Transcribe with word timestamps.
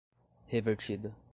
revertida 0.49 1.13